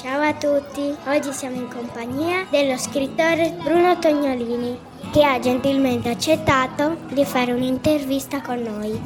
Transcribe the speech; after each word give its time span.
Ciao 0.00 0.20
a 0.20 0.32
tutti, 0.32 0.94
oggi 1.08 1.32
siamo 1.32 1.56
in 1.56 1.68
compagnia 1.68 2.46
dello 2.50 2.78
scrittore 2.78 3.56
Bruno 3.60 3.98
Tognolini 3.98 4.78
che 5.12 5.24
ha 5.24 5.40
gentilmente 5.40 6.08
accettato 6.08 6.98
di 7.12 7.24
fare 7.24 7.52
un'intervista 7.52 8.40
con 8.40 8.62
noi. 8.62 8.96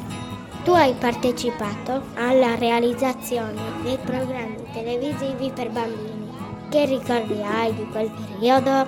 Tu 0.63 0.69
hai 0.69 0.93
partecipato 0.93 2.03
alla 2.13 2.53
realizzazione 2.53 3.59
dei 3.81 3.97
programmi 3.97 4.65
televisivi 4.71 5.51
per 5.51 5.71
bambini. 5.71 6.29
Che 6.69 6.85
ricordi 6.85 7.41
hai 7.41 7.73
di 7.73 7.87
quel 7.87 8.11
periodo? 8.11 8.87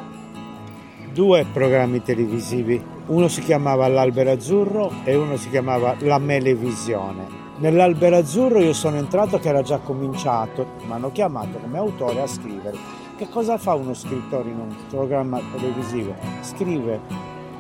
Due 1.12 1.46
programmi 1.52 2.04
televisivi, 2.04 2.80
uno 3.08 3.28
si 3.28 3.42
chiamava 3.42 3.88
L'Albero 3.88 4.30
Azzurro 4.30 4.92
e 5.06 5.16
uno 5.16 5.38
si 5.38 5.50
chiamava 5.50 5.96
La 6.02 6.20
Melevisione. 6.20 7.45
Nell'Albero 7.58 8.18
Azzurro 8.18 8.60
io 8.60 8.74
sono 8.74 8.98
entrato 8.98 9.40
che 9.40 9.48
era 9.48 9.62
già 9.62 9.78
cominciato, 9.78 10.74
mi 10.86 10.92
hanno 10.92 11.10
chiamato 11.14 11.58
come 11.58 11.78
autore 11.78 12.22
a 12.22 12.28
scrivere. 12.28 12.78
Che 13.16 13.30
cosa 13.30 13.58
fa 13.58 13.76
uno 13.76 13.94
scrittore 13.94 14.50
in 14.50 14.60
un 14.60 14.76
programma 14.90 15.40
televisivo? 15.54 16.14
Scrive. 16.42 17.00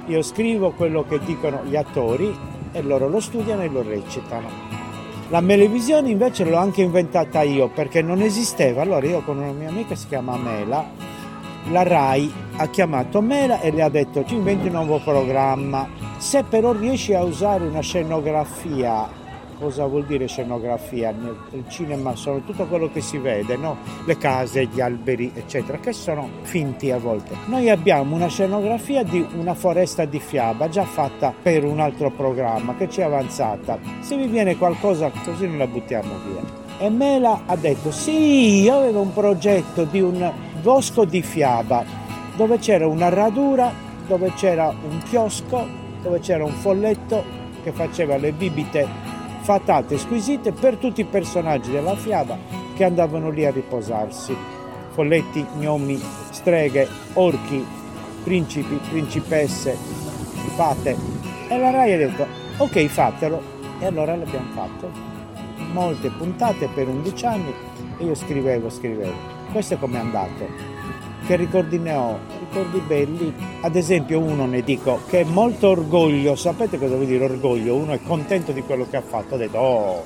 Io 0.08 0.22
scrivo 0.22 0.72
quello 0.72 1.06
che 1.08 1.20
dicono 1.20 1.64
gli 1.64 1.78
attori 1.78 2.38
e 2.74 2.82
loro 2.82 3.08
lo 3.08 3.22
studiano 3.22 3.62
e 3.62 3.70
lo 3.70 3.84
recitano. 3.84 4.50
La 5.30 5.40
melevisione 5.40 6.10
invece 6.10 6.44
l'ho 6.44 6.58
anche 6.58 6.82
inventata 6.82 7.42
io 7.44 7.70
perché 7.70 8.02
non 8.02 8.20
esisteva. 8.20 8.82
Allora 8.82 9.06
io 9.08 9.22
con 9.22 9.38
una 9.38 9.54
mia 9.54 9.70
amica 9.70 9.90
che 9.90 9.96
si 9.96 10.08
chiama 10.08 10.36
Mela, 10.36 10.86
la 11.72 11.84
RAI 11.84 12.34
ha 12.58 12.68
chiamato 12.68 13.22
Mela 13.22 13.62
e 13.62 13.72
le 13.72 13.82
ha 13.82 13.90
detto 13.90 14.26
ci 14.26 14.36
inventi 14.36 14.68
un 14.68 14.74
nuovo 14.74 15.00
programma. 15.00 15.88
Se 16.18 16.44
però 16.44 16.74
riesci 16.74 17.14
a 17.14 17.24
usare 17.24 17.66
una 17.66 17.80
scenografia 17.80 19.24
cosa 19.58 19.86
vuol 19.86 20.06
dire 20.06 20.28
scenografia? 20.28 21.12
Nel 21.12 21.66
cinema 21.68 22.16
sono 22.16 22.42
tutto 22.44 22.66
quello 22.66 22.90
che 22.90 23.02
si 23.02 23.18
vede, 23.18 23.56
no? 23.56 23.78
le 24.06 24.18
case, 24.18 24.66
gli 24.66 24.82
alberi, 24.82 25.32
eccetera, 25.34 25.78
che 25.80 25.94
sono 25.94 26.30
finti 26.42 26.92
a 26.92 26.98
volte. 26.98 27.36
Noi 27.46 27.70
abbiamo 27.70 28.16
una 28.16 28.28
scenografia 28.28 29.04
di 29.04 29.26
una 29.38 29.54
foresta 29.54 30.06
di 30.06 30.20
fiaba 30.20 30.70
già 30.70 30.84
fatta 30.84 31.34
per 31.42 31.64
un 31.64 31.80
altro 31.80 32.12
programma 32.12 32.76
che 32.76 32.90
ci 32.90 33.02
è 33.02 33.04
avanzata. 33.04 33.80
Se 34.02 34.16
vi 34.16 34.28
viene 34.28 34.58
qualcosa 34.58 35.12
così 35.24 35.48
non 35.48 35.58
la 35.58 35.68
buttiamo 35.68 36.14
via. 36.26 36.64
E 36.78 36.90
Mela 36.90 37.44
ha 37.46 37.56
detto 37.56 37.92
sì, 37.92 38.62
io 38.62 38.76
avevo 38.78 39.02
un 39.02 39.14
progetto 39.14 39.86
di 39.86 40.02
un 40.02 40.32
bosco 40.62 41.06
di 41.06 41.22
fiaba 41.22 41.86
dove 42.36 42.58
c'era 42.58 42.86
una 42.86 43.10
radura, 43.10 43.72
dove 44.08 44.34
c'era 44.34 44.68
un 44.68 45.02
chiosco, 45.04 45.66
dove 46.02 46.20
c'era 46.20 46.44
un 46.44 46.52
folletto 46.52 47.24
che 47.64 47.72
faceva 47.72 48.18
le 48.18 48.32
bibite 48.32 49.15
fatate 49.46 50.00
squisite 50.00 50.54
per 50.54 50.78
tutti 50.78 51.02
i 51.02 51.06
personaggi 51.06 51.70
della 51.70 51.96
fiaba 51.96 52.36
che 52.74 52.84
andavano 52.84 53.30
lì 53.30 53.46
a 53.46 53.52
riposarsi. 53.52 54.36
Folletti, 54.90 55.46
gnomi, 55.60 56.02
streghe, 56.32 56.88
orchi, 57.14 57.64
principi, 58.24 58.80
principesse, 58.90 59.78
fate. 60.56 60.98
E 61.48 61.60
la 61.60 61.70
Rai 61.70 61.94
ha 61.94 61.98
detto, 61.98 62.26
ok 62.58 62.86
fatelo. 62.88 63.40
E 63.78 63.86
allora 63.86 64.16
l'abbiamo 64.16 64.52
fatto. 64.52 64.90
Molte 65.74 66.10
puntate 66.10 66.68
per 66.74 66.88
11 66.88 67.26
anni 67.28 67.54
e 68.00 68.04
io 68.04 68.16
scrivevo, 68.16 68.72
scrivevo. 68.72 69.14
Questo 69.52 69.76
è 69.76 69.78
come 69.78 69.98
è 69.98 70.02
andato. 70.02 70.48
Che 71.28 71.36
ricordi 71.36 71.78
ne 71.78 71.94
ho? 71.94 72.20
Ricordi 72.56 72.80
belli. 72.88 73.34
Ad 73.60 73.76
esempio 73.76 74.18
uno 74.18 74.46
ne 74.46 74.62
dico 74.62 75.02
che 75.10 75.20
è 75.20 75.24
molto 75.26 75.68
orgoglio, 75.68 76.38
sapete 76.38 76.80
cosa 76.80 76.96
vuol 76.96 77.06
dire 77.06 77.26
orgoglio? 77.26 77.76
Uno 77.76 77.92
è 77.92 78.00
contento 78.02 78.54
di 78.54 78.62
quello 78.62 78.88
che 78.90 78.96
ha 78.96 79.02
fatto, 79.02 79.36
ha 79.36 79.38
detto 79.38 79.58
oh, 79.58 80.06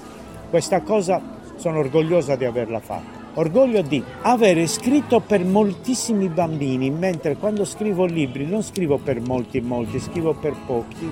questa 0.49 0.81
cosa 0.81 1.21
sono 1.57 1.77
orgogliosa 1.77 2.35
di 2.35 2.45
averla 2.45 2.79
fatta. 2.79 3.17
Orgoglio 3.35 3.83
di 3.83 4.03
avere 4.23 4.65
scritto 4.65 5.19
per 5.19 5.45
moltissimi 5.45 6.27
bambini, 6.27 6.89
mentre 6.89 7.35
quando 7.35 7.65
scrivo 7.65 8.05
libri 8.05 8.47
non 8.47 8.63
scrivo 8.63 8.97
per 8.97 9.21
molti 9.21 9.61
molti, 9.61 9.99
scrivo 9.99 10.33
per 10.33 10.55
pochi, 10.65 11.11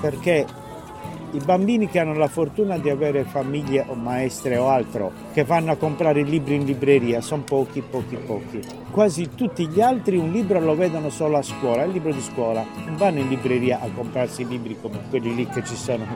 perché 0.00 0.44
i 1.32 1.40
bambini 1.44 1.88
che 1.88 1.98
hanno 1.98 2.14
la 2.14 2.28
fortuna 2.28 2.78
di 2.78 2.88
avere 2.88 3.24
famiglie 3.24 3.84
o 3.86 3.94
maestre 3.94 4.56
o 4.56 4.68
altro 4.68 5.12
che 5.32 5.44
vanno 5.44 5.72
a 5.72 5.76
comprare 5.76 6.22
libri 6.22 6.54
in 6.54 6.64
libreria 6.64 7.20
sono 7.20 7.42
pochi, 7.42 7.82
pochi, 7.82 8.16
pochi. 8.16 8.60
Quasi 8.90 9.30
tutti 9.34 9.68
gli 9.68 9.80
altri 9.80 10.16
un 10.16 10.30
libro 10.30 10.58
lo 10.60 10.74
vedono 10.74 11.10
solo 11.10 11.36
a 11.36 11.42
scuola, 11.42 11.82
il 11.82 11.92
libro 11.92 12.12
di 12.12 12.20
scuola, 12.20 12.64
non 12.86 12.96
vanno 12.96 13.20
in 13.20 13.28
libreria 13.28 13.80
a 13.80 13.88
comprarsi 13.94 14.46
libri 14.46 14.78
come 14.80 15.00
quelli 15.10 15.34
lì 15.34 15.46
che 15.46 15.62
ci 15.64 15.76
sono. 15.76 16.06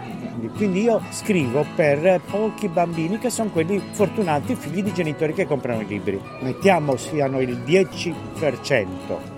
Quindi 0.56 0.83
io 0.83 1.03
scrivo 1.11 1.65
per 1.77 2.21
pochi 2.31 2.69
bambini 2.69 3.19
che 3.19 3.31
sono 3.31 3.50
quelli 3.50 3.81
fortunati, 3.93 4.55
figli 4.55 4.83
di 4.83 4.93
genitori 4.93 5.34
che 5.34 5.47
comprano 5.47 5.83
i 5.83 5.87
libri. 5.87 6.21
Mettiamo 6.41 6.97
siano 6.97 7.41
il 7.41 7.59
10%, 7.65 8.87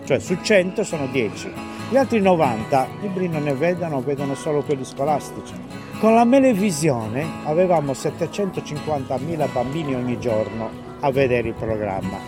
cioè 0.05 0.19
su 0.21 0.39
100 0.41 0.85
sono 0.85 1.07
10 1.07 1.74
gli 1.91 1.97
altri 1.97 2.21
90 2.21 2.89
libri 3.03 3.29
non 3.29 3.43
ne 3.43 3.53
vedono, 3.53 4.01
vedono 4.01 4.35
solo 4.35 4.63
quelli 4.63 4.85
scolastici. 4.85 5.53
Con 6.01 6.15
la 6.15 6.25
Melevisione 6.25 7.27
avevamo 7.45 7.93
750.000 7.93 9.53
bambini 9.53 9.95
ogni 9.95 10.19
giorno 10.19 10.71
a 11.01 11.11
vedere 11.11 11.49
il 11.49 11.55
programma. 11.55 12.19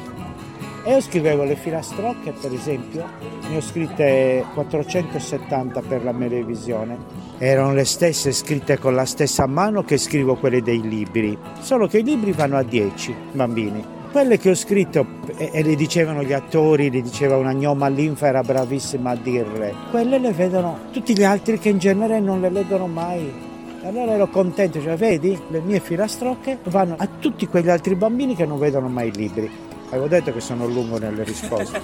E 0.84 0.92
io 0.92 1.00
scrivevo 1.00 1.44
le 1.44 1.56
filastrocche, 1.56 2.32
per 2.32 2.52
esempio, 2.52 3.08
ne 3.48 3.56
ho 3.56 3.60
scritte 3.60 4.44
470 4.54 5.80
per 5.80 6.04
la 6.04 6.12
Melevisione. 6.12 6.96
Erano 7.38 7.72
le 7.72 7.84
stesse 7.84 8.32
scritte 8.32 8.78
con 8.78 8.94
la 8.94 9.04
stessa 9.04 9.46
mano 9.46 9.82
che 9.82 9.96
scrivo 9.96 10.36
quelle 10.36 10.62
dei 10.62 10.82
libri, 10.82 11.36
solo 11.60 11.88
che 11.88 11.98
i 11.98 12.04
libri 12.04 12.32
vanno 12.32 12.56
a 12.56 12.62
10 12.62 13.14
bambini 13.32 13.94
quelle 14.16 14.38
che 14.38 14.48
ho 14.48 14.54
scritto 14.54 15.06
e, 15.36 15.50
e, 15.52 15.62
le 15.62 15.74
dicevano 15.74 16.22
gli 16.22 16.32
attori, 16.32 16.90
le 16.90 17.02
diceva 17.02 17.36
una 17.36 17.52
gnoma 17.52 17.88
linfa, 17.88 18.28
era 18.28 18.40
bravissima 18.40 19.10
a 19.10 19.14
dirle, 19.14 19.74
quelle 19.90 20.18
le 20.18 20.32
vedono 20.32 20.78
tutti 20.90 21.14
gli 21.14 21.22
altri 21.22 21.58
che 21.58 21.68
in 21.68 21.76
genere 21.76 22.18
non 22.18 22.40
le 22.40 22.48
leggono 22.48 22.86
mai. 22.86 23.30
Allora 23.82 24.12
ero 24.12 24.26
contento, 24.28 24.80
cioè 24.80 24.96
vedi, 24.96 25.38
le 25.50 25.60
mie 25.60 25.80
filastrocche 25.80 26.60
vanno 26.64 26.94
a 26.96 27.06
tutti 27.06 27.46
quegli 27.46 27.68
altri 27.68 27.94
bambini 27.94 28.34
che 28.34 28.46
non 28.46 28.58
vedono 28.58 28.88
mai 28.88 29.08
i 29.08 29.12
libri. 29.12 29.50
Avevo 29.90 30.06
detto 30.06 30.32
che 30.32 30.40
sono 30.40 30.66
lungo 30.66 30.98
nelle 30.98 31.22
risposte. 31.22 31.78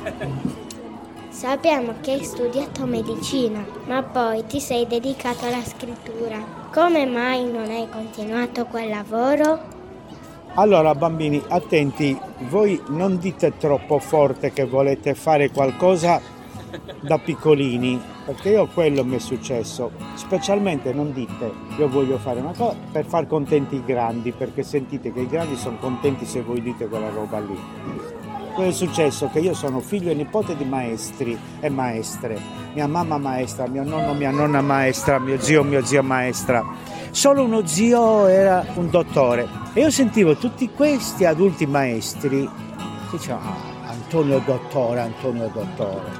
Sappiamo 1.28 1.97
che 2.00 2.12
hai 2.12 2.25
studiato 2.25 2.87
medicina, 2.87 3.62
ma 3.87 4.03
poi 4.03 4.47
ti 4.47 4.59
sei 4.59 4.87
dedicato 4.87 5.44
alla 5.44 5.62
scrittura. 5.62 6.43
Come 6.72 7.04
mai 7.04 7.44
non 7.44 7.69
hai 7.69 7.87
continuato 7.91 8.64
quel 8.64 8.88
lavoro? 8.88 9.81
Allora 10.55 10.95
bambini, 10.95 11.43
attenti, 11.49 12.19
voi 12.51 12.79
non 12.89 13.17
dite 13.17 13.57
troppo 13.57 13.99
forte 13.99 14.53
che 14.53 14.67
volete 14.67 15.15
fare 15.15 15.51
qualcosa 15.51 16.21
da 17.01 17.19
piccolini, 17.19 17.99
perché 18.27 18.51
io 18.51 18.67
quello 18.67 19.03
mi 19.03 19.17
è 19.17 19.19
successo, 19.19 19.93
specialmente 20.15 20.93
non 20.93 21.11
dite 21.15 21.51
io 21.79 21.89
voglio 21.89 22.19
fare 22.19 22.41
una 22.41 22.53
cosa 22.55 22.77
per 22.93 23.07
far 23.07 23.27
contenti 23.27 23.77
i 23.77 23.85
grandi, 23.85 24.33
perché 24.33 24.62
sentite 24.62 25.11
che 25.11 25.21
i 25.21 25.27
grandi 25.27 25.57
sono 25.57 25.79
contenti 25.79 26.27
se 26.27 26.43
voi 26.43 26.61
dite 26.61 26.87
quella 26.87 27.09
roba 27.09 27.39
lì. 27.39 27.59
Quello 28.53 28.69
è 28.69 28.75
successo 28.75 29.31
che 29.33 29.39
io 29.39 29.55
sono 29.55 29.81
figlio 29.81 30.11
e 30.11 30.15
nipote 30.15 30.55
di 30.55 30.65
maestri 30.65 31.39
e 31.61 31.71
maestre, 31.71 32.39
mia 32.75 32.87
mamma 32.87 33.17
maestra, 33.17 33.67
mio 33.67 33.85
nonno, 33.85 34.12
mia 34.12 34.31
nonna 34.31 34.61
maestra, 34.61 35.19
mio 35.19 35.41
zio, 35.41 35.62
mio 35.62 35.83
zio 35.83 36.03
maestra 36.03 36.62
solo 37.12 37.45
uno 37.45 37.67
zio 37.67 38.27
era 38.27 38.65
un 38.75 38.89
dottore 38.89 39.47
e 39.75 39.81
io 39.83 39.91
sentivo 39.91 40.34
tutti 40.34 40.71
questi 40.71 41.27
adulti 41.27 41.67
maestri 41.67 42.49
che 43.11 43.17
dicevano 43.19 43.50
ah, 43.84 43.91
Antonio 43.91 44.43
dottore, 44.45 45.00
Antonio 45.00 45.50
dottore, 45.53 46.11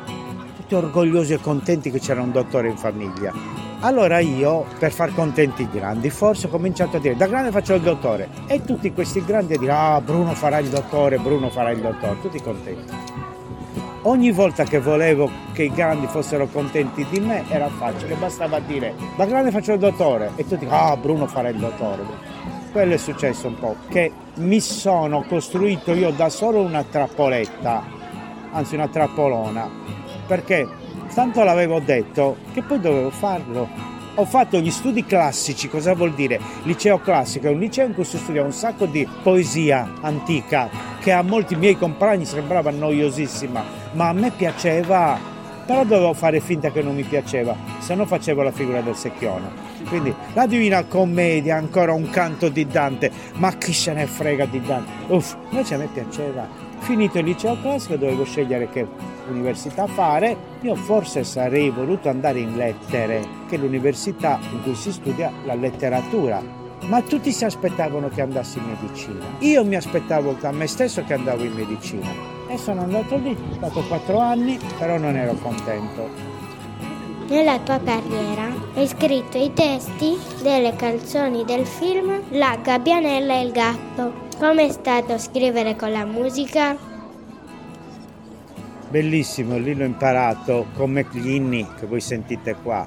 tutti 0.55 0.75
orgogliosi 0.75 1.33
e 1.33 1.41
contenti 1.41 1.91
che 1.91 1.99
c'era 1.99 2.21
un 2.21 2.31
dottore 2.31 2.69
in 2.69 2.77
famiglia. 2.77 3.33
Allora 3.81 4.21
io, 4.21 4.67
per 4.79 4.93
far 4.93 5.13
contenti 5.15 5.63
i 5.63 5.69
grandi, 5.71 6.09
forse 6.11 6.47
ho 6.47 6.51
cominciato 6.51 6.99
a 6.99 7.01
dire 7.01 7.17
da 7.17 7.27
grande 7.27 7.51
faccio 7.51 7.75
il 7.75 7.81
dottore 7.81 8.29
e 8.47 8.63
tutti 8.63 8.93
questi 8.93 9.25
grandi 9.25 9.55
a 9.55 9.59
dire 9.59 9.73
ah 9.73 10.01
Bruno 10.01 10.35
farà 10.35 10.59
il 10.59 10.69
dottore, 10.69 11.19
Bruno 11.19 11.51
farà 11.51 11.71
il 11.71 11.81
dottore, 11.81 12.21
tutti 12.21 12.41
contenti. 12.41 13.12
Ogni 14.05 14.33
volta 14.33 14.65
che 14.65 14.81
volevo 14.81 15.31
che 15.53 15.63
i 15.63 15.73
grandi 15.73 16.09
fossero 16.09 16.49
contenti 16.49 17.07
di 17.09 17.21
me 17.21 17.45
era 17.49 17.69
facile, 17.69 18.17
bastava 18.17 18.59
dire 18.59 18.95
da 19.17 19.25
grande 19.27 19.53
faccio 19.53 19.75
il 19.75 19.79
dottore 19.79 20.33
e 20.35 20.45
tutti 20.45 20.67
ah 20.69 20.97
Bruno 20.97 21.29
farà 21.29 21.51
il 21.51 21.59
dottore. 21.59 22.03
Quello 22.73 22.95
è 22.95 22.97
successo 22.97 23.47
un 23.47 23.55
po', 23.61 23.77
che 23.89 24.11
mi 24.39 24.59
sono 24.59 25.23
costruito 25.23 25.93
io 25.93 26.11
da 26.11 26.31
solo 26.31 26.63
una 26.63 26.83
trappoletta, 26.83 27.85
anzi 28.51 28.75
una 28.75 28.89
trappolona, 28.89 29.71
perché 30.27 30.67
tanto 31.15 31.45
l'avevo 31.45 31.79
detto 31.79 32.39
che 32.53 32.63
poi 32.63 32.81
dovevo 32.81 33.11
farlo. 33.11 33.69
Ho 34.17 34.25
fatto 34.25 34.59
gli 34.59 34.71
studi 34.71 35.05
classici, 35.05 35.69
cosa 35.69 35.95
vuol 35.95 36.13
dire? 36.13 36.41
Liceo 36.65 36.99
classico 36.99 37.47
è 37.47 37.51
un 37.51 37.61
liceo 37.61 37.87
in 37.87 37.95
cui 37.95 38.05
si 38.05 38.19
studia 38.19 38.43
un 38.43 38.53
sacco 38.53 38.87
di 38.87 39.09
poesia 39.23 39.93
antica 40.01 40.69
che 41.01 41.13
a 41.13 41.23
molti 41.23 41.55
miei 41.55 41.79
compagni 41.79 42.25
sembrava 42.25 42.71
noiosissima 42.71 43.82
ma 43.93 44.09
a 44.09 44.13
me 44.13 44.31
piaceva, 44.31 45.19
però 45.65 45.85
dovevo 45.85 46.13
fare 46.13 46.41
finta 46.41 46.71
che 46.71 46.83
non 46.83 46.95
mi 46.95 47.05
piaceva, 47.05 47.55
se 47.79 47.95
no 47.95 48.05
facevo 48.05 48.43
la 48.43 48.51
figura 48.51 48.81
del 48.81 48.97
secchione. 48.97 49.71
Quindi 49.89 50.15
la 50.35 50.47
Divina 50.47 50.85
Commedia, 50.85 51.57
ancora 51.57 51.93
un 51.93 52.09
canto 52.11 52.49
di 52.49 52.67
Dante, 52.67 53.11
ma 53.35 53.53
chi 53.53 53.73
se 53.73 53.93
ne 53.93 54.07
frega 54.07 54.47
di 54.47 54.61
Dante? 54.61 54.91
Uff, 55.13 55.37
invece 55.51 55.75
a 55.75 55.79
me 55.79 55.89
piaceva. 55.93 56.47
Finito 56.79 57.19
il 57.19 57.27
liceo 57.27 57.61
classico 57.61 57.97
dovevo 57.97 58.25
scegliere 58.25 58.69
che 58.69 58.87
università 59.29 59.87
fare, 59.87 60.37
io 60.63 60.75
forse 60.75 61.23
sarei 61.23 61.71
voluto 61.71 62.09
andare 62.09 62.41
in 62.41 62.57
lettere, 62.57 63.25
che 63.49 63.55
è 63.55 63.59
l'università 63.59 64.41
in 64.53 64.63
cui 64.63 64.75
si 64.75 64.91
studia 64.91 65.31
la 65.45 65.55
letteratura. 65.55 66.43
Ma 66.87 67.01
tutti 67.03 67.31
si 67.31 67.45
aspettavano 67.45 68.09
che 68.09 68.23
andassi 68.23 68.59
in 68.59 68.65
medicina. 68.65 69.25
Io 69.39 69.65
mi 69.65 69.77
aspettavo 69.77 70.37
a 70.41 70.51
me 70.51 70.67
stesso 70.67 71.05
che 71.05 71.15
andavo 71.15 71.45
in 71.45 71.53
medicina. 71.53 72.42
E 72.53 72.59
sono 72.59 72.83
andato 72.83 73.17
lì, 73.17 73.31
ho 73.31 73.55
fatto 73.59 73.81
quattro 73.89 74.19
anni, 74.19 74.59
però 74.79 74.99
non 74.99 75.17
ero 75.17 75.33
contento 75.37 76.33
nella 77.33 77.59
tua 77.61 77.81
carriera 77.83 78.53
hai 78.75 78.87
scritto 78.87 79.39
i 79.39 79.55
testi 79.55 80.19
delle 80.43 80.77
canzoni 80.77 81.47
del 81.47 81.65
film 81.65 82.21
La 82.33 82.59
gabbianella 82.63 83.35
e 83.35 83.45
il 83.45 83.53
gatto. 83.53 84.29
Com'è 84.39 84.69
stato 84.71 85.17
scrivere 85.17 85.75
con 85.75 85.93
la 85.93 86.05
musica? 86.05 86.77
Bellissimo, 88.91 89.57
lì 89.57 89.75
l'ho 89.75 89.85
imparato 89.85 90.67
come 90.75 91.07
gli 91.11 91.31
inni 91.31 91.67
che 91.79 91.87
voi 91.87 92.03
sentite 92.03 92.55
qua. 92.63 92.87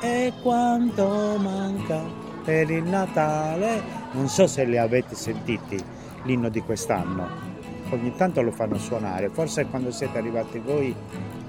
E 0.00 0.32
quanto 0.40 1.36
manca 1.40 2.00
per 2.44 2.70
il 2.70 2.84
Natale? 2.84 3.82
Non 4.12 4.28
so 4.28 4.46
se 4.46 4.64
li 4.66 4.78
avete 4.78 5.16
sentiti, 5.16 5.82
l'inno 6.22 6.48
di 6.48 6.60
quest'anno. 6.60 7.57
Ogni 7.90 8.14
tanto 8.16 8.42
lo 8.42 8.50
fanno 8.50 8.76
suonare, 8.76 9.30
forse 9.30 9.64
quando 9.66 9.90
siete 9.90 10.18
arrivati 10.18 10.58
voi 10.58 10.94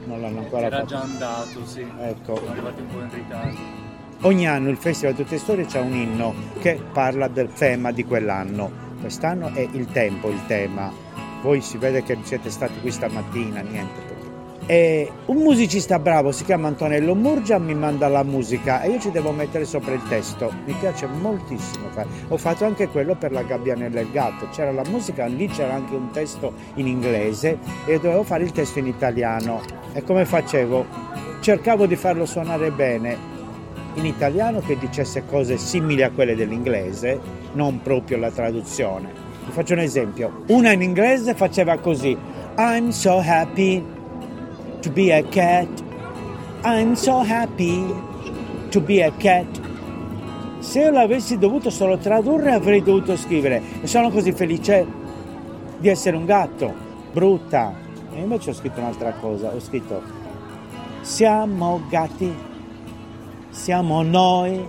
non 0.05 0.21
l'hanno 0.21 0.39
ancora 0.39 0.67
Era 0.67 0.77
fatto. 0.77 0.87
già 0.87 1.01
andato, 1.01 1.65
sì. 1.65 1.85
Ecco. 1.99 2.35
Siamo 2.37 2.51
arrivati 2.51 2.81
un 2.81 2.87
po' 2.87 2.99
in 3.01 3.09
ritardo. 3.11 3.57
Ogni 4.21 4.47
anno 4.47 4.69
il 4.69 4.77
Festival 4.77 5.15
Tutte 5.15 5.37
Storie 5.37 5.65
c'è 5.65 5.79
un 5.79 5.93
inno 5.93 6.33
che 6.59 6.81
parla 6.93 7.27
del 7.27 7.51
tema 7.53 7.91
di 7.91 8.03
quell'anno. 8.05 8.87
Quest'anno 8.99 9.53
è 9.53 9.67
il 9.71 9.87
tempo 9.91 10.29
il 10.29 10.45
tema. 10.45 10.91
Voi 11.41 11.61
si 11.61 11.77
vede 11.77 12.03
che 12.03 12.17
siete 12.23 12.49
stati 12.49 12.79
qui 12.81 12.91
stamattina, 12.91 13.61
niente. 13.61 14.18
E 14.71 15.11
un 15.25 15.37
musicista 15.37 15.97
bravo, 15.97 16.31
si 16.31 16.43
chiama 16.43 16.67
Antonello 16.67 17.15
Murgia, 17.15 17.57
mi 17.57 17.73
manda 17.73 18.07
la 18.07 18.21
musica 18.21 18.83
e 18.83 18.91
io 18.91 18.99
ci 18.99 19.09
devo 19.09 19.31
mettere 19.31 19.65
sopra 19.65 19.95
il 19.95 20.03
testo. 20.07 20.53
Mi 20.63 20.75
piace 20.79 21.07
moltissimo 21.07 21.87
fare. 21.89 22.07
Ho 22.27 22.37
fatto 22.37 22.65
anche 22.65 22.87
quello 22.87 23.15
per 23.15 23.31
la 23.31 23.41
gabbianella 23.41 23.99
e 23.99 24.11
gatto. 24.11 24.47
C'era 24.49 24.71
la 24.71 24.83
musica, 24.87 25.25
lì 25.25 25.47
c'era 25.47 25.73
anche 25.73 25.95
un 25.95 26.11
testo 26.11 26.53
in 26.75 26.85
inglese 26.85 27.57
e 27.87 27.99
dovevo 27.99 28.21
fare 28.21 28.43
il 28.43 28.51
testo 28.51 28.77
in 28.77 28.85
italiano. 28.85 29.59
E 29.93 30.03
come 30.03 30.23
facevo? 30.25 30.85
Cercavo 31.39 31.87
di 31.87 31.95
farlo 31.95 32.27
suonare 32.27 32.69
bene 32.69 33.17
in 33.95 34.05
italiano 34.05 34.59
che 34.59 34.77
dicesse 34.77 35.25
cose 35.25 35.57
simili 35.57 36.03
a 36.03 36.11
quelle 36.11 36.35
dell'inglese, 36.35 37.19
non 37.53 37.81
proprio 37.81 38.19
la 38.19 38.29
traduzione. 38.29 39.11
Vi 39.47 39.51
faccio 39.51 39.73
un 39.73 39.79
esempio. 39.79 40.43
Una 40.49 40.73
in 40.73 40.83
inglese 40.83 41.33
faceva 41.33 41.79
così: 41.79 42.15
I'm 42.55 42.89
so 42.89 43.17
happy 43.17 43.97
to 44.81 44.89
be 44.91 45.11
a 45.11 45.23
cat. 45.23 45.67
I'm 46.63 46.95
so 46.95 47.23
happy 47.23 47.85
to 48.71 48.81
be 48.81 49.01
a 49.01 49.11
cat. 49.11 49.47
Se 50.59 50.79
io 50.79 50.91
l'avessi 50.91 51.37
dovuto 51.37 51.69
solo 51.69 51.97
tradurre 51.97 52.51
avrei 52.51 52.83
dovuto 52.83 53.15
scrivere 53.15 53.61
sono 53.83 54.09
così 54.09 54.33
felice 54.33 54.85
di 55.77 55.87
essere 55.87 56.17
un 56.17 56.25
gatto. 56.25 56.73
Brutta. 57.11 57.73
E 58.11 58.19
invece 58.19 58.49
ho 58.49 58.53
scritto 58.53 58.79
un'altra 58.79 59.13
cosa, 59.13 59.49
ho 59.53 59.59
scritto 59.59 60.01
siamo 61.01 61.81
gatti, 61.89 62.33
siamo 63.49 64.01
noi, 64.03 64.67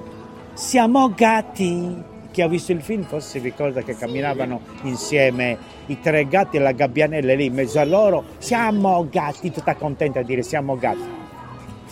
siamo 0.54 1.12
gatti. 1.14 2.09
Chi 2.30 2.42
ha 2.42 2.48
visto 2.48 2.70
il 2.70 2.80
film 2.80 3.02
forse 3.02 3.40
ricorda 3.40 3.82
che 3.82 3.96
camminavano 3.96 4.60
insieme 4.82 5.58
i 5.86 5.98
tre 6.00 6.28
gatti 6.28 6.58
e 6.58 6.60
la 6.60 6.72
gabbianella 6.72 7.34
lì 7.34 7.46
in 7.46 7.54
mezzo 7.54 7.80
a 7.80 7.84
loro. 7.84 8.24
Siamo 8.38 9.08
gatti, 9.10 9.50
tutta 9.50 9.74
contenta 9.74 10.20
di 10.20 10.26
dire 10.26 10.42
siamo 10.42 10.76
gatti. 10.76 11.18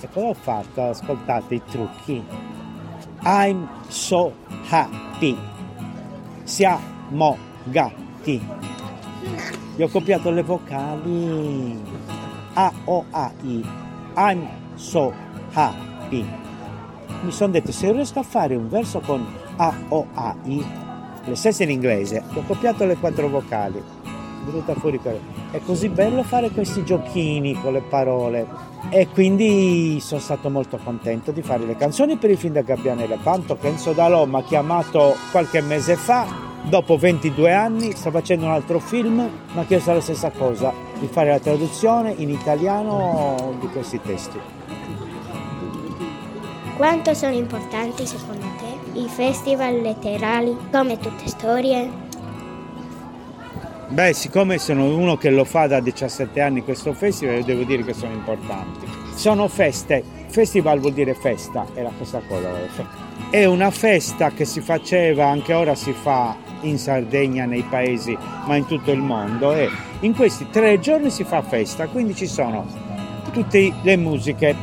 E 0.00 0.08
cosa 0.12 0.26
ho 0.26 0.34
fatto? 0.34 0.82
Ascoltate 0.82 1.54
i 1.56 1.62
trucchi. 1.68 2.24
I'm 3.24 3.68
so 3.88 4.32
happy. 4.68 5.36
Siamo 6.44 7.36
gatti. 7.64 8.40
Io 9.76 9.86
ho 9.86 9.88
copiato 9.88 10.30
le 10.30 10.42
vocali. 10.42 11.82
A, 12.54 12.72
O, 12.84 13.04
A, 13.10 13.32
I. 13.42 13.64
I'm 14.16 14.48
so 14.76 15.12
happy. 15.52 16.24
Mi 17.22 17.32
sono 17.32 17.50
detto, 17.52 17.72
se 17.72 17.90
riesco 17.90 18.20
a 18.20 18.22
fare 18.22 18.54
un 18.54 18.68
verso 18.68 19.00
con 19.00 19.26
A, 19.58 19.74
O, 19.88 20.06
A, 20.14 20.34
I, 20.44 20.64
le 21.24 21.34
stesse 21.34 21.64
in 21.64 21.70
inglese, 21.70 22.22
ho 22.34 22.42
copiato 22.46 22.84
le 22.84 22.96
quattro 22.96 23.28
vocali. 23.28 23.78
È 23.78 24.50
venuta 24.50 24.74
fuori 24.74 24.98
per... 24.98 25.18
È 25.50 25.60
così 25.64 25.88
bello 25.88 26.22
fare 26.22 26.50
questi 26.50 26.84
giochini 26.84 27.54
con 27.60 27.72
le 27.72 27.82
parole. 27.82 28.46
E 28.90 29.08
quindi 29.08 29.98
sono 30.00 30.20
stato 30.20 30.48
molto 30.48 30.78
contento 30.82 31.32
di 31.32 31.42
fare 31.42 31.64
le 31.64 31.76
canzoni 31.76 32.16
per 32.16 32.30
il 32.30 32.38
film 32.38 32.52
da 32.52 32.62
Gabbianella. 32.62 33.16
Tanto 33.22 33.56
che 33.56 33.66
Enzo 33.66 33.92
Dalò 33.92 34.24
mi 34.26 34.36
ha 34.36 34.42
chiamato 34.42 35.16
qualche 35.32 35.60
mese 35.60 35.96
fa, 35.96 36.26
dopo 36.62 36.96
22 36.96 37.52
anni, 37.52 37.92
sta 37.96 38.10
facendo 38.10 38.46
un 38.46 38.52
altro 38.52 38.78
film, 38.78 39.16
mi 39.16 39.60
ha 39.60 39.64
chiesto 39.64 39.92
la 39.92 40.00
stessa 40.00 40.30
cosa, 40.30 40.72
di 40.98 41.08
fare 41.08 41.30
la 41.30 41.40
traduzione 41.40 42.14
in 42.16 42.30
italiano 42.30 43.56
di 43.60 43.66
questi 43.68 44.00
testi. 44.00 44.38
Quanto 46.76 47.12
sono 47.12 47.34
importanti 47.34 48.06
secondo 48.06 48.46
te 48.60 48.67
i 48.98 49.08
festival 49.08 49.80
letterali 49.80 50.56
come 50.72 50.98
tutte 50.98 51.28
storie? 51.28 51.88
Beh, 53.90 54.12
siccome 54.12 54.58
sono 54.58 54.86
uno 54.86 55.16
che 55.16 55.30
lo 55.30 55.44
fa 55.44 55.68
da 55.68 55.78
17 55.78 56.40
anni 56.40 56.64
questo 56.64 56.92
festival, 56.92 57.44
devo 57.44 57.62
dire 57.62 57.84
che 57.84 57.94
sono 57.94 58.12
importanti. 58.12 58.86
Sono 59.14 59.46
feste, 59.46 60.02
festival 60.26 60.80
vuol 60.80 60.94
dire 60.94 61.14
festa, 61.14 61.64
era 61.74 61.90
questa 61.96 62.20
cosa. 62.26 62.50
È 63.30 63.44
una 63.44 63.70
festa 63.70 64.30
che 64.30 64.44
si 64.44 64.60
faceva, 64.60 65.28
anche 65.28 65.54
ora 65.54 65.76
si 65.76 65.92
fa 65.92 66.36
in 66.62 66.76
Sardegna, 66.76 67.44
nei 67.44 67.62
paesi, 67.62 68.18
ma 68.46 68.56
in 68.56 68.66
tutto 68.66 68.90
il 68.90 69.00
mondo 69.00 69.52
e 69.52 69.70
in 70.00 70.14
questi 70.14 70.48
tre 70.50 70.80
giorni 70.80 71.08
si 71.10 71.22
fa 71.22 71.40
festa, 71.42 71.86
quindi 71.86 72.16
ci 72.16 72.26
sono 72.26 72.66
tutte 73.30 73.72
le 73.80 73.96
musiche, 73.96 74.56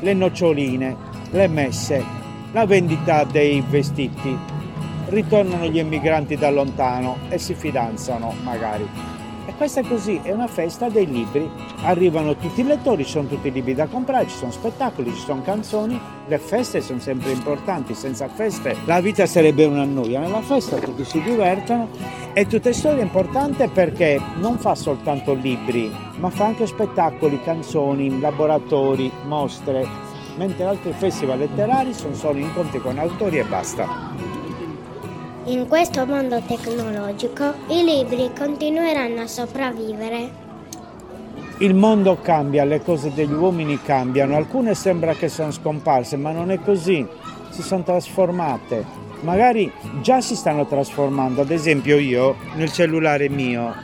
le 0.00 0.12
noccioline, 0.12 0.94
le 1.30 1.48
messe, 1.48 2.17
la 2.52 2.66
vendita 2.66 3.24
dei 3.24 3.62
vestiti, 3.66 4.36
ritornano 5.08 5.66
gli 5.66 5.78
emigranti 5.78 6.36
da 6.36 6.50
lontano 6.50 7.16
e 7.28 7.38
si 7.38 7.54
fidanzano 7.54 8.34
magari. 8.42 9.16
E 9.46 9.54
questa 9.56 9.80
è 9.80 9.82
così, 9.82 10.20
è 10.22 10.30
una 10.30 10.46
festa 10.46 10.90
dei 10.90 11.06
libri. 11.06 11.50
Arrivano 11.82 12.36
tutti 12.36 12.60
i 12.60 12.64
lettori, 12.64 13.04
ci 13.04 13.12
sono 13.12 13.28
tutti 13.28 13.48
i 13.48 13.50
libri 13.50 13.74
da 13.74 13.86
comprare, 13.86 14.28
ci 14.28 14.36
sono 14.36 14.50
spettacoli, 14.50 15.14
ci 15.14 15.20
sono 15.20 15.40
canzoni. 15.40 15.98
Le 16.26 16.38
feste 16.38 16.82
sono 16.82 16.98
sempre 17.00 17.30
importanti, 17.30 17.94
senza 17.94 18.28
feste 18.28 18.76
la 18.84 19.00
vita 19.00 19.24
sarebbe 19.24 19.64
una 19.64 19.84
noia. 19.84 20.20
Nella 20.20 20.42
festa 20.42 20.76
tutti 20.76 21.02
si 21.02 21.22
divertono 21.22 21.88
e 22.34 22.46
tutte 22.46 22.74
storie 22.74 23.00
importante 23.00 23.68
perché 23.68 24.20
non 24.38 24.58
fa 24.58 24.74
soltanto 24.74 25.32
libri, 25.32 25.90
ma 26.18 26.28
fa 26.28 26.44
anche 26.44 26.66
spettacoli, 26.66 27.40
canzoni, 27.42 28.20
laboratori, 28.20 29.10
mostre, 29.24 30.07
mentre 30.38 30.64
altri 30.64 30.92
festival 30.92 31.40
letterari 31.40 31.92
sono 31.92 32.14
solo 32.14 32.38
incontri 32.38 32.78
con 32.78 32.98
autori 32.98 33.38
e 33.38 33.44
basta. 33.44 33.86
In 35.44 35.66
questo 35.66 36.06
mondo 36.06 36.40
tecnologico 36.40 37.52
i 37.68 37.82
libri 37.82 38.30
continueranno 38.36 39.22
a 39.22 39.26
sopravvivere. 39.26 40.46
Il 41.58 41.74
mondo 41.74 42.18
cambia, 42.20 42.64
le 42.64 42.82
cose 42.82 43.12
degli 43.12 43.32
uomini 43.32 43.82
cambiano, 43.82 44.36
alcune 44.36 44.74
sembra 44.74 45.14
che 45.14 45.28
sono 45.28 45.50
scomparse, 45.50 46.16
ma 46.16 46.30
non 46.30 46.52
è 46.52 46.60
così, 46.60 47.04
si 47.50 47.62
sono 47.62 47.82
trasformate. 47.82 48.84
Magari 49.22 49.72
già 50.00 50.20
si 50.20 50.36
stanno 50.36 50.66
trasformando, 50.66 51.40
ad 51.40 51.50
esempio 51.50 51.98
io 51.98 52.36
nel 52.54 52.70
cellulare 52.70 53.28
mio 53.28 53.74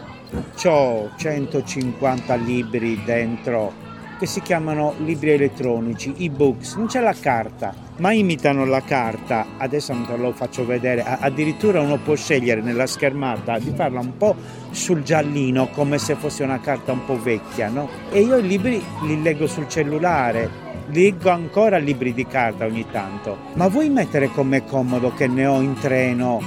ho 0.65 1.11
150 1.17 2.35
libri 2.37 3.03
dentro 3.05 3.84
che 4.25 4.31
si 4.31 4.41
chiamano 4.41 4.95
libri 5.05 5.33
elettronici, 5.33 6.15
e-books, 6.17 6.77
non 6.77 6.87
c'è 6.87 7.01
la 7.01 7.13
carta, 7.13 7.75
ma 7.99 8.13
imitano 8.13 8.65
la 8.65 8.81
carta, 8.81 9.47
adesso 9.59 9.93
non 9.93 10.07
te 10.07 10.17
lo 10.17 10.33
faccio 10.33 10.65
vedere, 10.65 11.03
addirittura 11.03 11.83
uno 11.83 11.99
può 11.99 12.15
scegliere 12.15 12.63
nella 12.63 12.87
schermata 12.87 13.59
di 13.59 13.73
farla 13.75 14.01
un 14.01 14.17
po' 14.17 14.35
sul 14.71 15.03
giallino 15.03 15.69
come 15.69 15.99
se 15.99 16.15
fosse 16.15 16.43
una 16.43 16.59
carta 16.59 16.93
un 16.93 17.05
po' 17.05 17.21
vecchia, 17.21 17.69
no? 17.69 17.89
E 18.11 18.21
io 18.21 18.39
i 18.39 18.47
libri 18.47 18.83
li 19.03 19.21
leggo 19.21 19.47
sul 19.47 19.69
cellulare, 19.69 20.49
leggo 20.87 21.29
ancora 21.29 21.77
libri 21.77 22.15
di 22.15 22.27
carta 22.27 22.65
ogni 22.65 22.87
tanto, 22.91 23.37
ma 23.55 23.69
vuoi 23.69 23.91
mettere 23.91 24.31
com'è 24.31 24.65
comodo 24.65 25.13
che 25.13 25.27
ne 25.27 25.45
ho 25.45 25.61
in 25.61 25.75
treno 25.79 26.41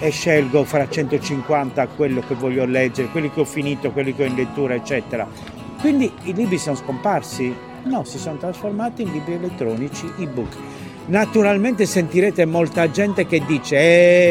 e 0.00 0.10
scelgo 0.10 0.64
fra 0.64 0.88
150 0.88 1.86
quello 1.88 2.22
che 2.26 2.34
voglio 2.34 2.64
leggere, 2.64 3.08
quelli 3.08 3.30
che 3.30 3.40
ho 3.40 3.44
finito, 3.44 3.92
quelli 3.92 4.16
che 4.16 4.24
ho 4.24 4.26
in 4.26 4.34
lettura, 4.34 4.74
eccetera. 4.74 5.58
Quindi 5.80 6.12
i 6.24 6.34
libri 6.34 6.58
sono 6.58 6.76
scomparsi? 6.76 7.54
No, 7.84 8.04
si 8.04 8.18
sono 8.18 8.36
trasformati 8.36 9.02
in 9.02 9.12
libri 9.12 9.34
elettronici, 9.34 10.12
ebook. 10.18 10.54
Naturalmente 11.06 11.86
sentirete 11.86 12.44
molta 12.44 12.90
gente 12.90 13.26
che 13.26 13.42
dice, 13.46 13.76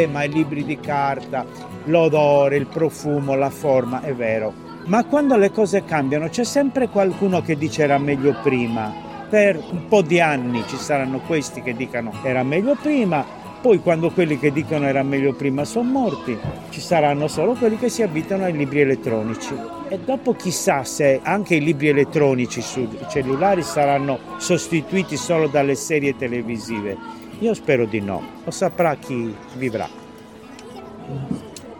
eh, 0.03 0.08
ma 0.08 0.24
i 0.24 0.29
libri 0.29 0.63
di 0.63 0.79
carta, 0.79 1.46
l'odore, 1.86 2.56
il 2.58 2.68
profumo, 2.68 3.34
la 3.34 3.50
forma, 3.50 4.01
è 4.01 4.13
vero. 4.13 4.53
Ma 4.86 5.03
quando 5.06 5.36
le 5.38 5.51
cose 5.51 5.84
cambiano 5.84 6.29
c'è 6.29 6.44
sempre 6.44 6.88
qualcuno 6.88 7.41
che 7.41 7.58
dice 7.58 7.84
era 7.84 7.98
meglio 7.98 8.36
prima. 8.44 9.08
Per 9.29 9.62
un 9.72 9.88
po' 9.88 10.01
di 10.01 10.20
anni 10.20 10.63
ci 10.68 10.77
saranno 10.77 11.20
questi 11.20 11.62
che 11.62 11.75
dicano 11.75 12.12
era 12.24 12.44
meglio 12.44 12.75
prima, 12.75 13.25
poi 13.62 13.80
quando 13.80 14.10
quelli 14.10 14.39
che 14.39 14.51
dicono 14.51 14.86
era 14.86 15.04
meglio 15.04 15.34
prima 15.34 15.66
sono 15.66 15.89
morti, 15.89 16.38
ci 16.70 16.80
saranno 16.80 17.28
solo 17.28 17.54
quelli 17.54 17.78
che 17.78 17.89
si 17.89 18.01
abitano 18.01 18.46
ai 18.46 18.54
libri 18.54 18.82
elettronici. 18.82 19.54
E 19.89 20.00
dopo 20.00 20.34
chissà 20.34 20.84
se 20.84 21.20
anche 21.22 21.56
i 21.56 21.63
libri 21.63 21.89
elettronici 21.89 22.62
sui 22.62 22.88
cellulari 23.10 23.62
saranno 23.62 24.20
sostituiti 24.38 25.18
solo 25.18 25.48
dalle 25.48 25.75
serie 25.75 26.16
televisive. 26.16 26.98
Io 27.39 27.54
spero 27.54 27.86
di 27.86 28.00
no, 28.00 28.22
lo 28.44 28.51
saprà 28.51 28.96
chi 28.96 29.34
vivrà. 29.56 29.88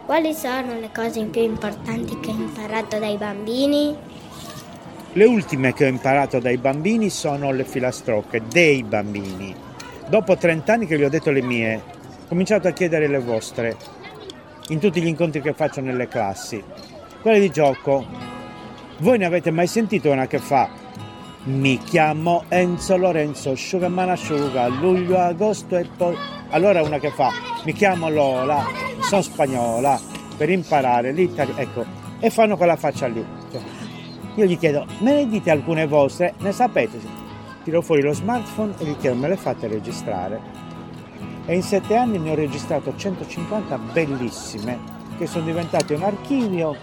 Quali 0.04 0.34
sono 0.34 0.78
le 0.78 0.90
cose 0.94 1.24
più 1.24 1.42
importanti 1.42 2.18
che 2.20 2.30
hai 2.30 2.36
imparato 2.36 2.98
dai 2.98 3.16
bambini? 3.16 3.96
Le 5.12 5.24
ultime 5.24 5.72
che 5.72 5.84
ho 5.84 5.88
imparato 5.88 6.40
dai 6.40 6.58
bambini 6.58 7.08
sono 7.10 7.52
le 7.52 7.64
filastrocche 7.64 8.42
dei 8.50 8.82
bambini 8.82 9.68
dopo 10.10 10.36
30 10.36 10.72
anni 10.72 10.86
che 10.86 10.96
vi 10.96 11.04
ho 11.04 11.08
detto 11.08 11.30
le 11.30 11.40
mie, 11.40 11.76
ho 11.76 12.28
cominciato 12.28 12.66
a 12.66 12.72
chiedere 12.72 13.06
le 13.06 13.20
vostre 13.20 13.76
in 14.70 14.80
tutti 14.80 15.00
gli 15.00 15.06
incontri 15.06 15.40
che 15.40 15.52
faccio 15.52 15.80
nelle 15.80 16.08
classi. 16.08 16.62
Quelle 17.22 17.38
di 17.38 17.50
gioco, 17.50 18.04
voi 18.98 19.18
ne 19.18 19.24
avete 19.24 19.52
mai 19.52 19.68
sentito 19.68 20.10
una 20.10 20.26
che 20.26 20.38
fa 20.38 20.68
mi 21.44 21.78
chiamo 21.78 22.44
Enzo 22.48 22.96
Lorenzo, 22.96 23.52
asciugamano 23.52 24.10
asciuga, 24.10 24.66
luglio, 24.66 25.16
agosto 25.16 25.76
e 25.76 25.88
poi... 25.96 26.16
Allora 26.50 26.82
una 26.82 26.98
che 26.98 27.10
fa 27.10 27.30
mi 27.64 27.72
chiamo 27.72 28.10
Lola, 28.10 28.64
sono 29.02 29.22
spagnola, 29.22 29.98
per 30.36 30.50
imparare 30.50 31.12
l'italiano, 31.12 31.60
ecco, 31.60 31.84
e 32.18 32.30
fanno 32.30 32.56
quella 32.56 32.74
faccia 32.74 33.06
lì. 33.06 33.24
Io 34.34 34.44
gli 34.44 34.58
chiedo, 34.58 34.84
me 34.98 35.14
ne 35.14 35.28
dite 35.28 35.52
alcune 35.52 35.86
vostre? 35.86 36.34
Ne 36.38 36.50
sapete? 36.50 37.29
Tiro 37.62 37.82
fuori 37.82 38.02
lo 38.02 38.12
smartphone 38.12 38.74
e 38.78 38.84
gli 38.84 38.96
chiedo 38.96 39.16
me 39.16 39.28
le 39.28 39.36
fate 39.36 39.66
registrare. 39.66 40.40
E 41.46 41.54
in 41.54 41.62
sette 41.62 41.96
anni 41.96 42.18
ne 42.18 42.30
ho 42.30 42.34
registrato 42.34 42.94
150 42.94 43.78
bellissime 43.92 44.78
che 45.18 45.26
sono 45.26 45.44
diventate 45.44 45.94
un 45.94 46.02
archivio 46.02 46.76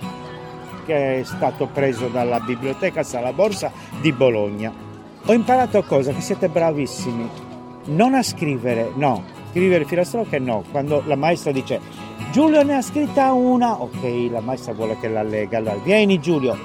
che 0.86 1.20
è 1.20 1.24
stato 1.24 1.68
preso 1.68 2.08
dalla 2.08 2.40
biblioteca 2.40 3.04
Sala 3.04 3.34
Borsa 3.34 3.72
di 4.00 4.12
Bologna. 4.12 4.72
Ho 5.26 5.34
imparato 5.34 5.84
cosa? 5.84 6.14
Che 6.14 6.22
siete 6.22 6.48
bravissimi, 6.48 7.30
non 7.86 8.14
a 8.14 8.24
scrivere, 8.24 8.92
no, 8.96 9.24
scrivere 9.52 9.86
filastrocche 9.86 10.40
no, 10.40 10.64
quando 10.72 11.04
la 11.06 11.16
maestra 11.16 11.52
dice 11.52 11.80
Giulio 12.32 12.62
ne 12.64 12.76
ha 12.76 12.82
scritta 12.82 13.34
una, 13.34 13.82
ok, 13.82 14.30
la 14.30 14.42
maestra 14.42 14.74
vuole 14.74 14.98
che 15.00 15.08
la 15.08 15.24
lega, 15.24 15.58
allora 15.58 15.78
vieni 15.84 16.20
Giulio, 16.20 16.56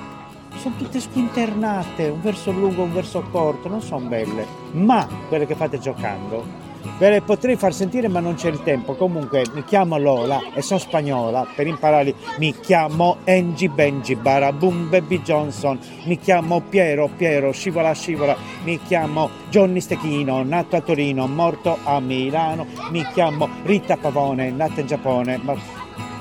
sono 0.62 0.76
tutte 0.76 1.00
squinternate, 1.00 2.08
un 2.08 2.20
verso 2.20 2.52
lungo, 2.52 2.84
un 2.84 2.92
verso 2.92 3.20
corto, 3.32 3.68
non 3.68 3.82
sono 3.82 4.06
belle, 4.06 4.46
ma 4.70 5.08
quelle 5.26 5.44
che 5.44 5.56
fate 5.56 5.80
giocando 5.80 6.70
ve 6.98 7.10
le 7.10 7.22
potrei 7.22 7.56
far 7.56 7.72
sentire 7.72 8.08
ma 8.08 8.20
non 8.20 8.34
c'è 8.34 8.48
il 8.48 8.62
tempo. 8.62 8.94
Comunque 8.94 9.44
mi 9.54 9.64
chiamo 9.64 9.98
Lola 9.98 10.40
e 10.54 10.62
sono 10.62 10.78
spagnola, 10.78 11.46
per 11.54 11.66
impararli 11.66 12.14
mi 12.38 12.54
chiamo 12.60 13.16
Angie 13.26 13.68
Benji, 13.68 14.14
Barabum 14.14 14.88
Baby 14.88 15.20
Johnson, 15.22 15.78
mi 16.04 16.16
chiamo 16.18 16.60
Piero 16.60 17.10
Piero, 17.16 17.50
scivola 17.50 17.92
scivola, 17.92 18.36
mi 18.62 18.80
chiamo 18.82 19.30
Johnny 19.50 19.80
Stechino, 19.80 20.44
nato 20.44 20.76
a 20.76 20.80
Torino, 20.80 21.26
morto 21.26 21.76
a 21.82 21.98
Milano, 21.98 22.66
mi 22.90 23.04
chiamo 23.12 23.48
Rita 23.64 23.96
Pavone, 23.96 24.50
nata 24.50 24.80
in 24.80 24.86
Giappone, 24.86 25.40
ma... 25.42 25.54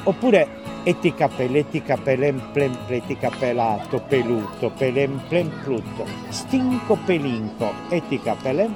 oppure 0.04 0.61
e 0.84 0.98
ti 1.00 1.14
capelli, 1.14 1.68
ti 1.70 1.82
capelem 1.82 2.42
plem 2.52 2.76
pleti 2.88 3.16
capelato, 3.16 4.02
peluto, 4.08 4.72
pelem 4.72 5.22
plem 5.28 5.50
plutto, 5.64 6.06
stinco 6.30 6.98
pelinco, 7.06 7.72
e 7.90 8.02
ti 8.08 8.20
capelem, 8.20 8.74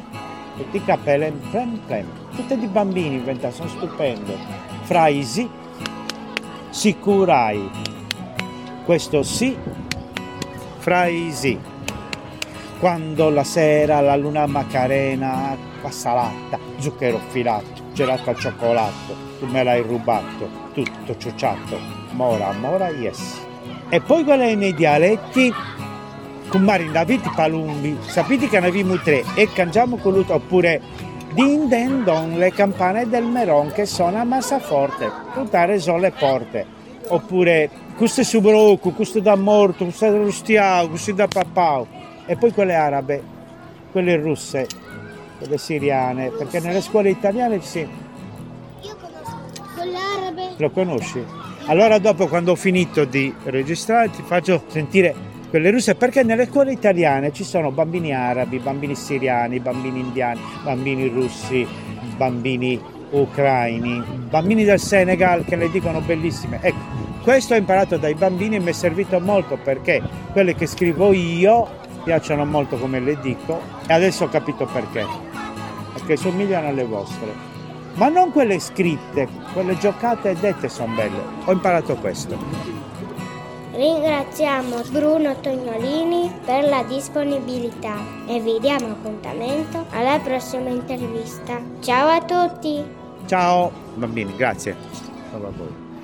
e 0.58 0.70
ti 0.70 0.84
capelem 0.84 1.40
plem 1.50 1.80
plem. 1.88 2.06
Tutte 2.36 2.58
di 2.58 2.68
bambini 2.68 3.16
inventate, 3.16 3.56
sono 3.56 3.70
stupende. 3.70 4.38
Fraisi, 4.84 5.50
sicurai. 6.70 7.70
Questo 8.84 9.24
sì, 9.24 9.58
fraisi. 10.78 11.74
Quando 12.80 13.30
la 13.30 13.44
sera 13.44 14.02
la 14.02 14.18
luna 14.18 14.46
macarena, 14.48 15.52
acqua 15.52 15.90
salata, 15.90 16.60
zucchero 16.78 17.20
filato, 17.30 17.84
gelato 17.94 18.30
al 18.30 18.38
cioccolato, 18.38 19.16
tu 19.40 19.46
me 19.46 19.64
l'hai 19.64 19.82
rubato, 19.82 20.48
tutto 20.74 21.18
ciucciato, 21.18 21.80
mora, 22.12 22.52
mora, 22.52 22.90
yes. 22.90 23.42
E 23.88 24.02
poi 24.02 24.24
quelle 24.26 24.56
nei 24.56 24.74
dialetti, 24.74 25.54
con 26.50 26.64
Mari 26.64 26.92
David 26.92 27.34
Palumbi, 27.34 27.98
sapete 28.02 28.50
che 28.50 28.60
ne 28.60 28.68
abbiamo 28.68 28.98
tre, 29.00 29.24
e 29.36 29.52
cangiamo 29.52 29.96
con 29.96 30.14
lui, 30.14 30.26
oppure 30.28 30.82
din 31.34 31.70
den 31.70 32.04
don, 32.04 32.38
le 32.38 32.52
campane 32.52 33.08
del 33.08 33.24
Meron 33.24 33.72
che 33.72 33.86
sono 33.86 34.18
a 34.20 34.26
massa 34.26 34.60
forte, 34.60 35.10
puntare 35.34 35.80
sono 35.80 35.98
le 35.98 36.12
porte, 36.12 36.66
oppure 37.08 37.70
questo 37.96 38.22
è 38.22 38.24
subroco, 38.26 38.92
questo 38.92 39.22
da 39.22 39.36
morto, 39.36 39.86
questo 39.86 40.10
da 40.10 40.18
rustiao, 40.18 40.90
questo 40.90 41.14
da 41.14 41.28
papao, 41.28 42.04
e 42.26 42.36
poi 42.36 42.52
quelle 42.52 42.76
arabe, 42.76 43.22
quelle 43.92 44.16
russe, 44.18 44.68
quelle 45.38 45.58
siriane, 45.58 46.30
perché 46.30 46.60
nelle 46.60 46.82
scuole 46.82 47.10
italiane 47.10 47.62
ci 47.62 47.88
lo 50.58 50.70
conosci? 50.72 51.24
Allora 51.68 51.98
dopo 51.98 52.28
quando 52.28 52.52
ho 52.52 52.56
finito 52.56 53.06
di 53.06 53.34
registrare 53.44 54.12
ti 54.12 54.22
faccio 54.22 54.64
sentire 54.68 55.34
quelle 55.50 55.72
russe 55.72 55.96
perché 55.96 56.24
nelle 56.24 56.46
scuole 56.46 56.72
italiane 56.72 57.32
ci 57.32 57.44
sono 57.44 57.72
bambini 57.72 58.14
arabi, 58.14 58.60
bambini 58.60 58.96
siriani, 58.96 59.60
bambini 59.60 60.00
indiani, 60.00 60.40
bambini 60.64 61.08
russi, 61.08 61.66
bambini 62.18 62.80
ucraini, 63.12 64.04
bambini 64.30 64.64
del 64.64 64.80
Senegal 64.80 65.46
che 65.46 65.56
le 65.56 65.70
dicono 65.70 66.02
bellissime. 66.02 66.60
Ecco, 66.62 66.78
questo 67.24 67.54
ho 67.54 67.58
imparato 67.58 67.98
dai 67.98 68.14
bambini 68.14 68.58
e 68.58 68.60
mi 68.60 68.70
è 68.70 68.74
servito 68.74 69.20
molto 69.20 69.58
perché 69.58 70.02
quelle 70.32 70.56
che 70.56 70.68
scrivo 70.68 71.14
io 71.14 71.84
piacciono 72.06 72.46
molto 72.46 72.78
come 72.78 73.02
le 73.02 73.20
dico 73.20 73.60
e 73.86 73.94
adesso 73.94 74.24
ho 74.24 74.30
capito 74.30 74.66
perché, 74.66 75.06
perché 75.92 76.16
somigliano 76.16 76.70
alle 76.70 76.86
vostre 76.86 77.54
ma 77.96 78.10
non 78.10 78.32
quelle 78.32 78.60
scritte, 78.60 79.28
quelle 79.54 79.78
giocate 79.78 80.32
e 80.32 80.36
dette 80.36 80.68
sono 80.68 80.94
belle. 80.94 81.18
Ho 81.46 81.52
imparato 81.52 81.96
questo. 81.96 82.38
Ringraziamo 83.72 84.82
Bruno 84.90 85.36
Tognolini 85.40 86.32
per 86.46 86.68
la 86.68 86.84
disponibilità 86.84 87.96
e 88.26 88.40
vi 88.40 88.58
diamo 88.60 88.92
appuntamento 88.92 89.86
alla 89.92 90.20
prossima 90.20 90.70
intervista. 90.70 91.62
Ciao 91.82 92.10
a 92.10 92.22
tutti! 92.22 92.84
Ciao 93.26 93.72
bambini, 93.96 94.36
grazie. 94.36 94.76
Ciao 95.32 95.48
a 95.48 95.52
voi. 95.52 95.95